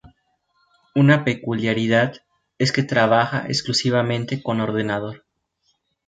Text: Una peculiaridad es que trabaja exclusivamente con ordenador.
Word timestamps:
Una 0.95 1.23
peculiaridad 1.23 2.23
es 2.57 2.71
que 2.71 2.81
trabaja 2.81 3.45
exclusivamente 3.47 4.41
con 4.41 4.59
ordenador. 4.59 5.27